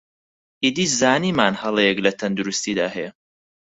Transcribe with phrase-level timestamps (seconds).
[0.63, 3.11] ئیدی زانیمان هەڵەیەک لە تەندروستیدا هەیە